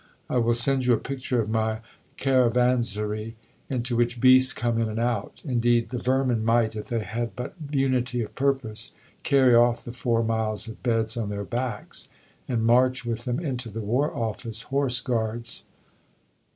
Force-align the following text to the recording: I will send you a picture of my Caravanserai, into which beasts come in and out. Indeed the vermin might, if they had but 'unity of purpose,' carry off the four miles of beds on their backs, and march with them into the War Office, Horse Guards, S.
I 0.31 0.39
will 0.39 0.55
send 0.55 0.85
you 0.87 0.95
a 0.95 0.97
picture 0.97 1.39
of 1.41 1.47
my 1.51 1.81
Caravanserai, 2.17 3.35
into 3.69 3.95
which 3.95 4.19
beasts 4.19 4.51
come 4.51 4.81
in 4.81 4.89
and 4.89 4.99
out. 4.99 5.43
Indeed 5.45 5.91
the 5.91 5.99
vermin 5.99 6.43
might, 6.43 6.75
if 6.75 6.87
they 6.87 7.01
had 7.01 7.35
but 7.35 7.53
'unity 7.69 8.23
of 8.23 8.33
purpose,' 8.33 8.93
carry 9.21 9.53
off 9.53 9.83
the 9.85 9.93
four 9.93 10.23
miles 10.23 10.67
of 10.67 10.81
beds 10.81 11.17
on 11.17 11.29
their 11.29 11.45
backs, 11.45 12.09
and 12.47 12.65
march 12.65 13.05
with 13.05 13.25
them 13.25 13.39
into 13.39 13.69
the 13.69 13.81
War 13.81 14.11
Office, 14.15 14.63
Horse 14.73 14.99
Guards, 15.01 15.65
S. 15.67 15.71